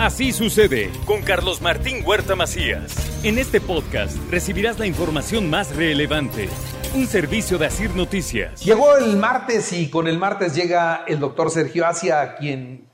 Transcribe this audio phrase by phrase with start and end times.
[0.00, 3.22] Así sucede con Carlos Martín Huerta Macías.
[3.22, 6.48] En este podcast recibirás la información más relevante.
[6.94, 8.64] Un servicio de Asir Noticias.
[8.64, 12.88] Llegó el martes y con el martes llega el doctor Sergio Asia, quien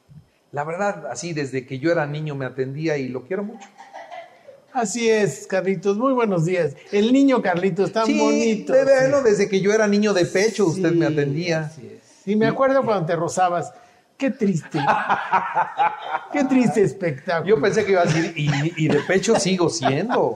[0.51, 3.69] la verdad, así desde que yo era niño me atendía y lo quiero mucho.
[4.73, 5.97] Así es, Carlitos.
[5.97, 6.75] Muy buenos días.
[6.91, 8.73] El niño Carlitos, tan sí, bonito.
[8.73, 11.71] Bueno, desde que yo era niño de pecho, usted me atendía.
[11.71, 13.73] Sí, sí, me acuerdo cuando te rozabas.
[14.17, 14.79] Qué triste.
[16.33, 17.55] Qué triste espectáculo.
[17.57, 20.35] Yo pensé que iba a decir, y, y de pecho sigo siendo.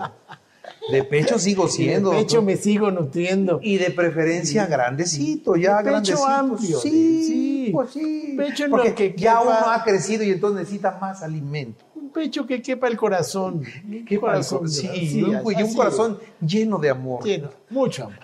[0.90, 2.10] De pecho sigo siendo.
[2.10, 3.60] de pecho me sigo nutriendo.
[3.62, 6.26] Y de preferencia grandecito, ya de pecho grandecito.
[6.26, 6.78] amplio.
[6.80, 8.34] Sí, sí, pues sí.
[8.36, 11.84] Pecho en Porque lo que ya quepa- uno ha crecido y entonces necesita más alimento.
[11.94, 13.62] Un pecho que quepa el corazón.
[14.06, 14.68] Qué corazón.
[14.68, 17.24] Sí, sí, y un, y un corazón lleno de amor.
[17.24, 18.18] Lleno, mucho amor.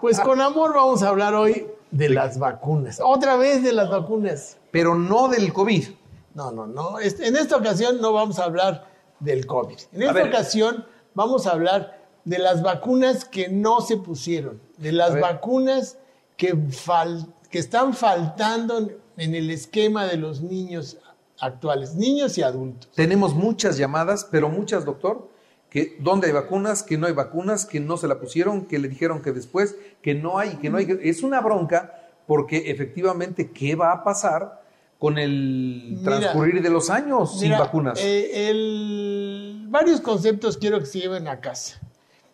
[0.00, 3.00] Pues con amor vamos a hablar hoy de las vacunas.
[3.02, 4.56] Otra vez de las vacunas.
[4.70, 5.88] Pero no del COVID.
[6.34, 7.00] No, no, no.
[7.00, 8.86] En esta ocasión no vamos a hablar
[9.18, 9.76] del COVID.
[9.92, 15.18] En esta ocasión vamos a hablar de las vacunas que no se pusieron, de las
[15.20, 15.98] vacunas
[16.36, 20.98] que, fal- que están faltando en el esquema de los niños
[21.40, 22.90] actuales, niños y adultos.
[22.94, 25.28] Tenemos muchas llamadas, pero muchas, doctor,
[25.70, 28.88] que dónde hay vacunas, que no hay vacunas, que no se la pusieron, que le
[28.88, 30.98] dijeron que después, que no hay, que no hay.
[31.02, 31.96] Es una bronca
[32.26, 34.60] porque efectivamente, ¿qué va a pasar
[34.98, 37.98] con el Mira, transcurrir de los años sin vacunas?
[38.02, 41.80] eh, el- varios conceptos quiero que se lleven a casa.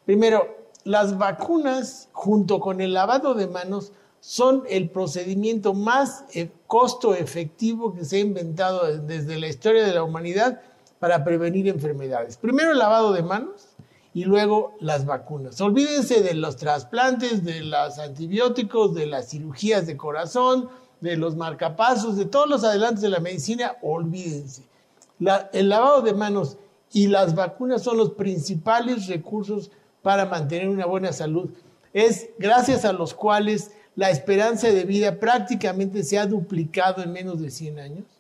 [0.04, 7.14] Primero, las vacunas junto con el lavado de manos son el procedimiento más eh, costo
[7.14, 10.60] efectivo que se ha inventado desde la historia de la humanidad
[11.06, 12.36] para prevenir enfermedades.
[12.36, 13.68] Primero el lavado de manos
[14.12, 15.60] y luego las vacunas.
[15.60, 20.68] Olvídense de los trasplantes, de los antibióticos, de las cirugías de corazón,
[21.00, 24.64] de los marcapasos, de todos los adelantos de la medicina, olvídense.
[25.52, 26.56] El lavado de manos
[26.92, 29.70] y las vacunas son los principales recursos
[30.02, 31.50] para mantener una buena salud.
[31.92, 37.40] Es gracias a los cuales la esperanza de vida prácticamente se ha duplicado en menos
[37.40, 38.15] de 100 años.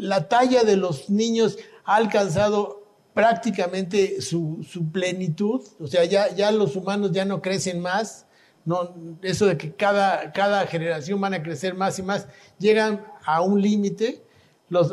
[0.00, 7.12] La talla de los niños ha alcanzado prácticamente su, plenitud, o sea, ya, los humanos
[7.12, 8.26] ya no crecen más,
[8.64, 12.26] no, eso de que cada, cada generación van a crecer más y más,
[12.58, 14.24] llegan a un límite.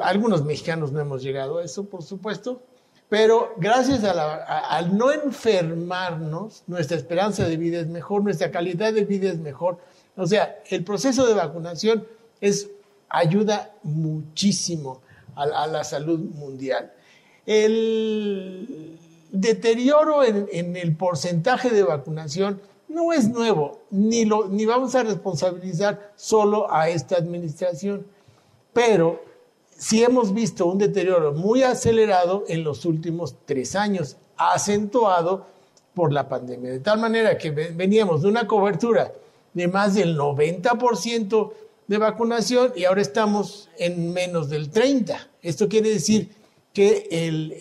[0.03, 2.61] Algunos mexicanos no hemos llegado a eso, por supuesto,
[3.11, 9.29] pero gracias al no enfermarnos, nuestra esperanza de vida es mejor, nuestra calidad de vida
[9.29, 9.79] es mejor.
[10.15, 12.05] O sea, el proceso de vacunación
[12.39, 12.69] es,
[13.11, 15.01] ayuda muchísimo
[15.35, 16.91] a, la salud mundial.
[17.45, 18.97] El
[19.31, 26.11] deterioro en, el porcentaje de vacunación no es nuevo, ni, lo, ni vamos a responsabilizar
[26.15, 28.05] solo a esta administración,
[28.73, 29.23] pero
[29.77, 35.45] sí hemos visto un deterioro muy acelerado en los últimos tres años, acentuado
[35.93, 39.13] por la pandemia, de tal manera que ve- veníamos de una cobertura
[39.53, 41.51] de más del 90%
[41.91, 45.13] de vacunación y ahora estamos en menos del 30%.
[45.41, 46.29] Esto quiere decir
[46.71, 47.09] que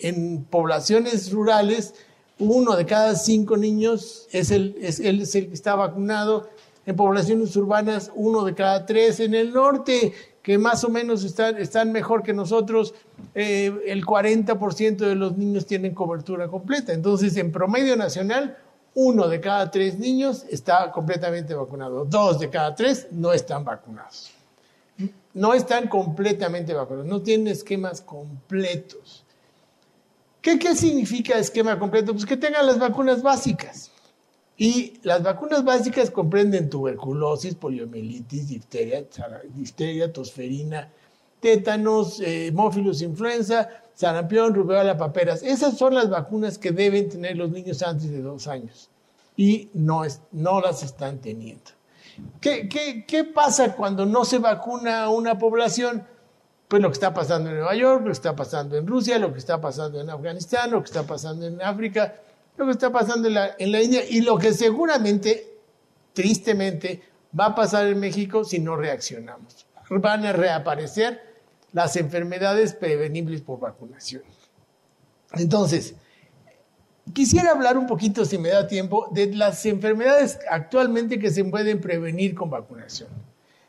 [0.03, 1.93] en poblaciones rurales
[2.39, 6.49] uno de cada cinco niños es el, es el que está vacunado.
[6.85, 9.19] En poblaciones urbanas, uno de cada tres.
[9.19, 12.93] En el norte, que más o menos están, están mejor que nosotros,
[13.35, 16.93] eh, el 40% de los niños tienen cobertura completa.
[16.93, 18.57] Entonces, en promedio nacional,
[18.93, 22.05] uno de cada tres niños está completamente vacunado.
[22.05, 24.31] Dos de cada tres no están vacunados.
[25.33, 29.23] No están completamente vacunados, no tienen esquemas completos.
[30.41, 32.11] ¿Qué, ¿Qué significa esquema completo?
[32.13, 33.91] Pues que tengan las vacunas básicas.
[34.57, 39.05] Y las vacunas básicas comprenden tuberculosis, poliomielitis, difteria,
[39.55, 40.91] difteria tosferina,
[41.41, 45.43] tétanos, eh, hemófilos influenza, sarampión, rubéola, paperas.
[45.43, 48.89] Esas son las vacunas que deben tener los niños antes de dos años.
[49.35, 51.71] Y no, es- no las están teniendo.
[52.39, 56.05] ¿Qué, qué, qué pasa cuando no se vacuna a una población?
[56.67, 59.33] Pues lo que está pasando en Nueva York, lo que está pasando en Rusia, lo
[59.33, 62.15] que está pasando en Afganistán, lo que está pasando en África,
[62.57, 65.57] lo que está pasando en la, en la India y lo que seguramente,
[66.13, 67.01] tristemente,
[67.37, 69.65] va a pasar en México si no reaccionamos.
[69.89, 71.30] van a reaparecer
[71.73, 74.23] las enfermedades prevenibles por vacunación.
[75.33, 75.95] Entonces,
[77.13, 81.79] quisiera hablar un poquito, si me da tiempo, de las enfermedades actualmente que se pueden
[81.79, 83.09] prevenir con vacunación.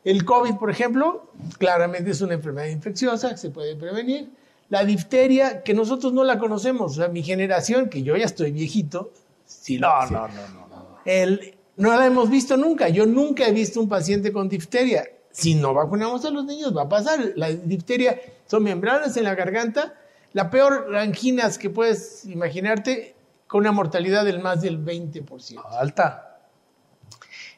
[0.03, 4.29] El COVID, por ejemplo, claramente es una enfermedad infecciosa que se puede prevenir.
[4.69, 8.51] La difteria, que nosotros no la conocemos, o sea, mi generación, que yo ya estoy
[8.51, 9.11] viejito,
[9.45, 10.67] sí No, no, no, no.
[10.67, 10.97] no.
[11.05, 12.89] el, no la hemos visto nunca.
[12.89, 15.05] Yo nunca he visto un paciente con difteria.
[15.33, 17.33] Si no vacunamos a los niños, va a pasar.
[17.35, 19.93] La difteria son membranas en la garganta.
[20.31, 23.15] La peor anginas que puedes imaginarte,
[23.47, 25.61] con una mortalidad del más del 20%.
[25.77, 26.39] Alta.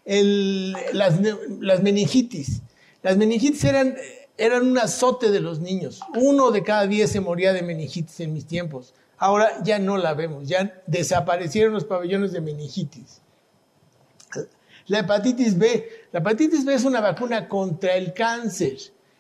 [0.04, 1.20] El- las,
[1.60, 2.62] las meningitis.
[3.04, 3.96] Las meningitis eran,
[4.38, 6.00] eran un azote de los niños.
[6.16, 8.94] Uno de cada diez se moría de meningitis en mis tiempos.
[9.18, 13.22] Ahora ya no la vemos, ya desaparecieron los pabellones de meningitis.
[14.88, 15.90] La hepatitis B.
[16.12, 18.78] La hepatitis B es una vacuna contra el cáncer.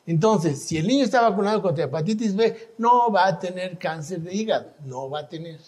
[0.07, 4.33] Entonces, si el niño está vacunado contra hepatitis B, no va a tener cáncer de
[4.35, 5.59] hígado, no va a tener.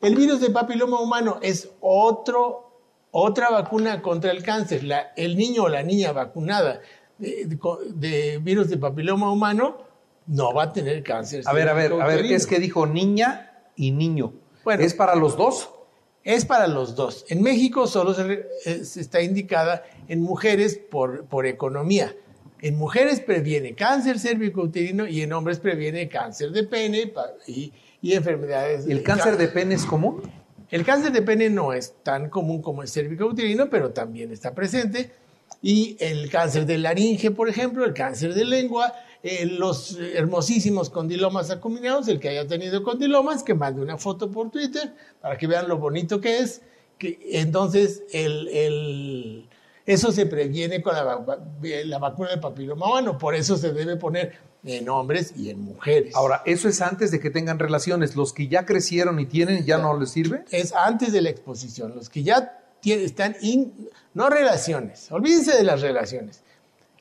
[0.00, 2.70] El virus de papiloma humano es otro,
[3.10, 4.82] otra vacuna contra el cáncer.
[4.84, 6.80] La- el niño o la niña vacunada
[7.18, 7.46] de,
[7.96, 9.76] de virus de papiloma humano
[10.26, 11.42] no va a tener cáncer.
[11.46, 14.32] A ver, a ver, a ver, es que dijo niña y niño.
[14.64, 14.82] Bueno.
[14.82, 15.68] ¿Es para los dos?
[16.22, 17.24] Es para los dos.
[17.28, 22.14] En México solo se, eh, se está indicada en mujeres por, por economía.
[22.60, 27.12] En mujeres previene cáncer cervicouterino y en hombres previene cáncer de pene
[27.46, 28.86] y enfermedades.
[28.86, 30.30] ¿El cáncer de pene es común?
[30.70, 35.10] El cáncer de pene no es tan común como el cervicouterino, pero también está presente.
[35.62, 41.50] Y el cáncer de laringe, por ejemplo, el cáncer de lengua, eh, los hermosísimos condilomas
[41.50, 45.68] acuminados, el que haya tenido condilomas, que mande una foto por Twitter para que vean
[45.68, 46.62] lo bonito que es.
[46.98, 49.48] Que, entonces, el, el-
[49.86, 53.18] eso se previene con la, va- la vacuna del papiloma humano.
[53.18, 56.14] Por eso se debe poner en hombres y en mujeres.
[56.14, 58.14] Ahora, eso es antes de que tengan relaciones.
[58.16, 60.44] ¿Los que ya crecieron y tienen ya no les sirve?
[60.50, 61.94] es antes de la exposición.
[61.96, 66.42] Los que ya tie- están, in- no relaciones, olvídense de las relaciones.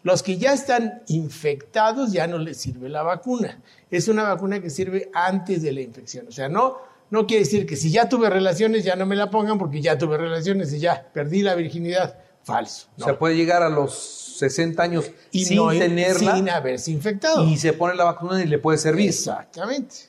[0.03, 3.59] Los que ya están infectados ya no les sirve la vacuna.
[3.91, 6.27] Es una vacuna que sirve antes de la infección.
[6.27, 6.77] O sea, no,
[7.09, 9.97] no quiere decir que si ya tuve relaciones ya no me la pongan porque ya
[9.97, 12.17] tuve relaciones y ya perdí la virginidad.
[12.43, 12.87] Falso.
[12.97, 13.05] O no.
[13.05, 13.93] sea, puede llegar a los
[14.39, 17.43] 60 años y sin no- tenerla sin haberse infectado.
[17.43, 19.09] y se pone la vacuna y le puede servir.
[19.09, 20.08] Exactamente.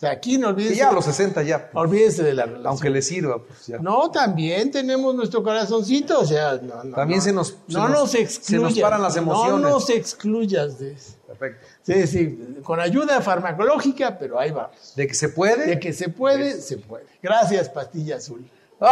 [0.00, 2.66] O sea, aquí no Que olvídense, ya a los 60 ya, olvídense de la relación.
[2.68, 3.76] aunque le sirva, pues ya.
[3.80, 7.24] No, también tenemos nuestro corazoncito, o sea, no, no, También no.
[7.24, 9.60] se nos- se no nos- nos se excluyas, nos paran las emociones.
[9.60, 11.12] No nos excluyas de eso.
[11.26, 11.66] Perfecto.
[11.82, 14.94] Sí, sí, con ayuda farmacológica, pero ahí vamos.
[14.96, 15.66] De que se puede.
[15.66, 17.04] De que se puede, se puede.
[17.22, 18.48] Gracias, pastilla azul.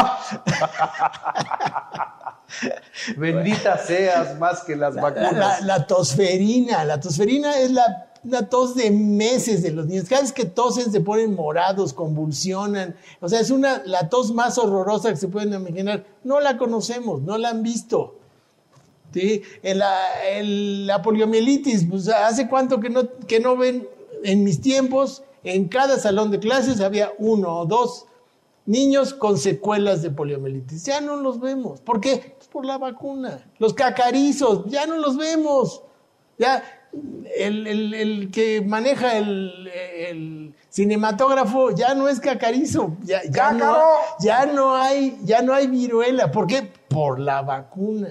[3.16, 5.32] Bendita seas más que las La, vacunas.
[5.34, 10.08] la- la tosferina, la tosferina es la, la tos de meses de los niños.
[10.08, 12.96] Cada vez que tosen se ponen morados, convulsionan.
[13.20, 16.04] O sea, es una, la tos más horrorosa que se pueden imaginar.
[16.24, 18.16] No la conocemos, no la han visto.
[19.12, 19.42] ¿sí?
[19.62, 19.78] En
[20.86, 23.88] la poliomielitis, pues, ¿hace cuánto que no, que no ven?
[24.24, 28.06] En mis tiempos, en cada salón de clases había uno o dos
[28.66, 30.84] niños con secuelas de poliomielitis.
[30.84, 31.80] Ya no los vemos.
[31.80, 32.34] ¿Por qué?
[32.36, 33.48] Pues por la vacuna.
[33.58, 35.82] Los cacarizos, ya no los vemos.
[36.38, 36.62] Ya
[37.36, 42.96] el, el- el que maneja el, el cinematógrafo ya no es cacarizo.
[43.02, 43.76] Ya, ya, no,
[44.20, 46.30] ya, no hay, ya no hay viruela.
[46.30, 46.62] ¿Por qué?
[46.88, 48.08] Por la vacuna.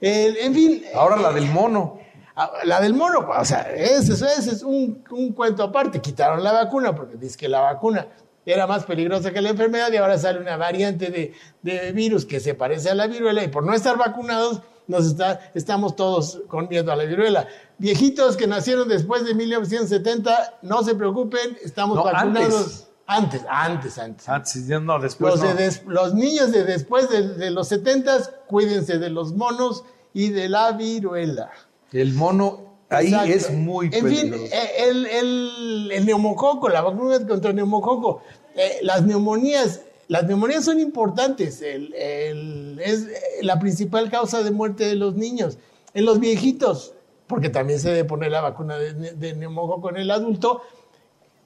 [0.00, 0.82] El- en fin.
[0.94, 1.98] Ahora la eh, del mono.
[2.36, 6.00] Ah, La del mono, o sea, ese, ese es un, un cuento aparte.
[6.00, 8.08] Quitaron la vacuna porque dice que la vacuna
[8.44, 12.40] era más peligrosa que la enfermedad y ahora sale una variante de, de virus que
[12.40, 16.68] se parece a la viruela y por no estar vacunados nos está, estamos todos con
[16.68, 17.46] miedo a la viruela.
[17.78, 22.88] Viejitos que nacieron después de 1970, no se preocupen, estamos No, vacunados.
[23.06, 24.28] Antes, antes, antes.
[24.28, 25.54] Antes, ya no, después Los, de no.
[25.56, 30.48] des- los niños de después de, de los 70, cuídense de los monos y de
[30.48, 31.50] la viruela.
[31.92, 33.30] El mono ahí Exacto.
[33.32, 34.42] es muy En peligroso.
[34.44, 38.22] fin, eh, el, el- el neumococo, la vacuna contra el neumococo,
[38.54, 44.50] eh, las neumonías, las neumonías son importantes, el- el- es eh, la principal causa de
[44.50, 45.58] muerte de los niños.
[45.94, 46.94] En los viejitos,
[47.26, 50.62] porque también se debe poner la vacuna de, de neumococo en el adulto,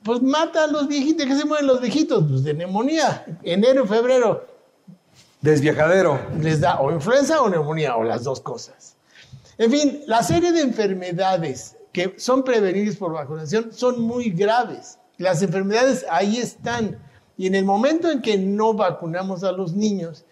[0.02, 2.24] pues mata a los viejitos, ¿de qué se mueren los viejitos?
[2.28, 4.46] Pues de neumonía, enero, febrero,
[5.40, 6.18] Desviajadero.
[6.40, 8.96] les da o influenza o neumonía o las dos cosas.
[9.56, 14.98] En fin, la serie de enfermedades que son prevenibles por vacunación son muy graves.
[15.16, 16.98] Las enfermedades ahí están.
[17.38, 20.24] Y en el momento en que no vacunamos a los niños,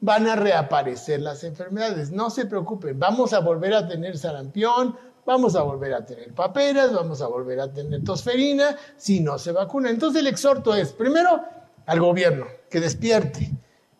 [0.00, 2.10] van a reaparecer las enfermedades.
[2.10, 6.92] No se preocupen, vamos a volver a tener sarampión, vamos a volver a tener paperas,
[6.92, 9.90] vamos a volver a tener tosferina si no se vacuna.
[9.90, 11.42] Entonces el exhorto es, primero,
[11.84, 13.50] al gobierno, que despierte.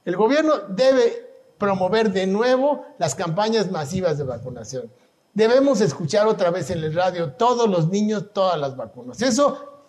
[0.07, 4.91] El gobierno debe promover de nuevo las campañas masivas de vacunación.
[5.35, 9.21] Debemos escuchar otra vez en el radio todos los niños, todas las vacunas.
[9.21, 9.83] Eso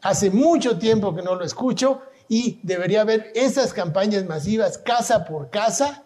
[0.00, 5.50] hace mucho tiempo que no lo escucho y debería haber esas campañas masivas casa por
[5.50, 6.04] casa,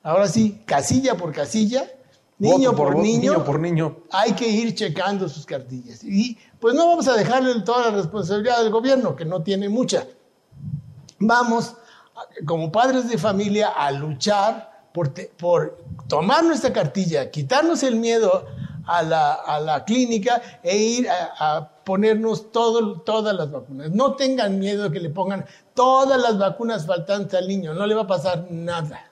[0.00, 1.90] ahora sí, casilla por casilla,
[2.38, 3.96] niño por, niño, niño por niño.
[4.12, 6.04] Hay que ir checando sus cartillas.
[6.04, 10.06] Y pues no vamos a dejarle toda la responsabilidad del gobierno, que no tiene mucha.
[11.18, 11.74] Vamos,
[12.46, 18.46] como padres de familia, a luchar por, por tomar nuestra cartilla, quitarnos el miedo
[18.86, 23.90] a la, a la clínica e ir a ponernos todas las vacunas.
[23.90, 25.44] No tengan miedo de que le pongan
[25.74, 29.10] todas las vacunas faltantes al niño, no le va a pasar nada.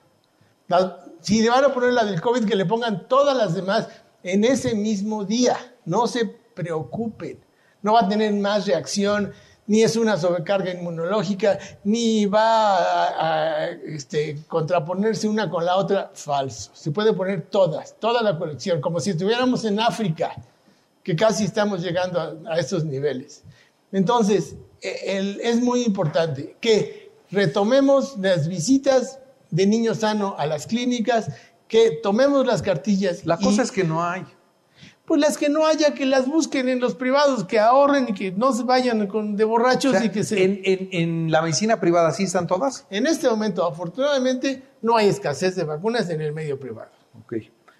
[1.20, 3.88] si le van a poner la del COVID, que le pongan todas las demás
[4.22, 5.56] en ese mismo día.
[5.86, 7.40] No se preocupen,
[7.82, 9.32] no va a tener más reacción,
[9.66, 12.76] ni es una sobrecarga inmunológica, ni va
[13.08, 16.12] a, este, contraponerse una con la otra.
[16.14, 16.70] Falso.
[16.74, 20.36] Se puede poner todas, toda la colección, como si estuviéramos en África
[21.08, 23.42] que casi estamos llegando a, estos niveles.
[23.92, 29.18] Entonces, e, es muy importante que retomemos las visitas
[29.50, 31.30] de niño sano a las clínicas,
[31.66, 33.24] que tomemos las cartillas.
[33.24, 34.26] La cosa es que no hay.
[35.06, 38.32] Pues las que no haya, que las busquen en los privados, que ahorren y que
[38.32, 40.44] no se vayan con, de borrachos y que se...
[40.44, 40.60] En,
[40.92, 42.86] en, la medicina privada sí están todas?
[42.90, 46.90] En este momento, afortunadamente, no hay escasez de vacunas en el medio privado.
[47.18, 47.36] Ok.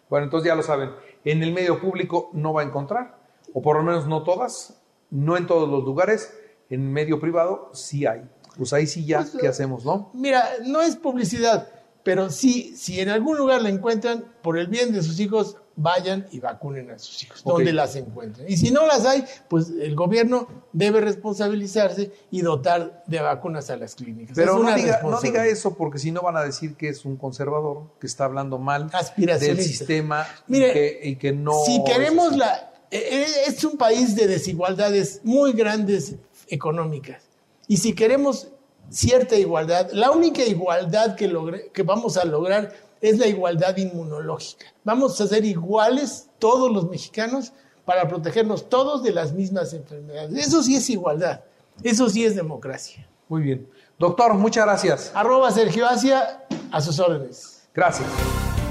[0.08, 0.92] Bueno, entonces ya lo saben.
[1.26, 3.17] En el medio público no va a encontrar
[3.52, 6.32] o por lo menos no todas, no en todos los lugares,
[6.70, 8.22] en medio privado sí hay.
[8.56, 10.10] Pues ahí sí ya, pues, ¿qué hacemos, no?
[10.14, 11.68] Mira, no es publicidad,
[12.02, 16.26] pero sí, si en algún lugar la encuentran, por el bien de sus hijos, vayan
[16.32, 18.50] y vacunen a sus hijos, donde las encuentren.
[18.50, 23.76] Y si no las hay, pues el gobierno debe responsabilizarse y dotar de vacunas a
[23.76, 24.34] las clínicas.
[24.34, 27.16] Pero no diga, no diga, eso porque si no van a decir que es un
[27.16, 31.52] conservador, que está hablando mal del sistema Mire, y, que, no...
[31.64, 36.16] Si queremos la es un país de desigualdades muy grandes
[36.48, 37.22] económicas.
[37.66, 38.48] Y si queremos
[38.90, 44.66] cierta igualdad, la única igualdad que, que vamos a lograr es la igualdad inmunológica.
[44.84, 47.52] Vamos a ser iguales todos los mexicanos
[47.84, 50.46] para protegernos todos de las mismas enfermedades.
[50.46, 51.40] Eso sí es igualdad.
[51.82, 53.08] Eso sí es democracia.
[53.28, 53.68] Muy bien.
[53.98, 55.12] Doctor, muchas gracias.
[55.14, 57.68] Arroba Sergio Asia, a sus órdenes.
[57.74, 58.08] Gracias.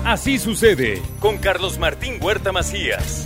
[0.06, 3.26] Así sucede con Carlos Martín Huerta Macías.